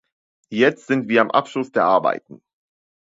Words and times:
Jetzt 0.49 0.87
sind 0.87 1.09
wir 1.09 1.21
am 1.21 1.29
Abschluss 1.29 1.71
der 1.71 1.83
Arbeiten. 1.83 2.41